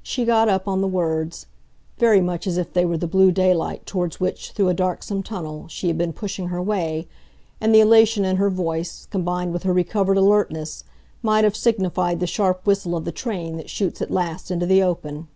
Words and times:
She 0.00 0.24
got 0.24 0.48
up, 0.48 0.68
on 0.68 0.80
the 0.80 0.86
words, 0.86 1.46
very 1.98 2.20
much 2.20 2.46
as 2.46 2.56
if 2.56 2.72
they 2.72 2.84
were 2.84 2.96
the 2.96 3.08
blue 3.08 3.32
daylight 3.32 3.84
towards 3.84 4.20
which, 4.20 4.52
through 4.52 4.68
a 4.68 4.74
darksome 4.74 5.24
tunnel, 5.24 5.66
she 5.66 5.88
had 5.88 5.98
been 5.98 6.12
pushing 6.12 6.50
her 6.50 6.62
way, 6.62 7.08
and 7.60 7.74
the 7.74 7.80
elation 7.80 8.24
in 8.24 8.36
her 8.36 8.48
voice, 8.48 9.06
combined 9.10 9.52
with 9.52 9.64
her 9.64 9.72
recovered 9.72 10.18
alertness, 10.18 10.84
might 11.20 11.42
have 11.42 11.56
signified 11.56 12.20
the 12.20 12.28
sharp 12.28 12.64
whistle 12.64 12.94
of 12.96 13.04
the 13.04 13.10
train 13.10 13.56
that 13.56 13.68
shoots 13.68 14.00
at 14.00 14.12
last 14.12 14.52
into 14.52 14.66
the 14.66 14.84
open. 14.84 15.26